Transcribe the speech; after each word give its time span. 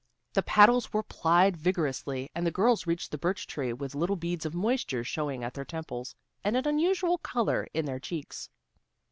The 0.33 0.41
paddles 0.41 0.91
were 0.91 1.03
plied 1.03 1.55
vigorously, 1.55 2.31
and 2.33 2.43
the 2.43 2.49
girls 2.49 2.87
reached 2.87 3.11
the 3.11 3.19
birch 3.19 3.45
tree 3.45 3.71
with 3.71 3.93
little 3.93 4.15
beads 4.15 4.47
of 4.47 4.55
moisture 4.55 5.03
showing 5.03 5.43
at 5.43 5.53
their 5.53 5.63
temples, 5.63 6.15
and 6.43 6.57
an 6.57 6.67
unusual 6.67 7.19
color 7.19 7.67
in 7.71 7.85
their 7.85 7.99
cheeks. 7.99 8.49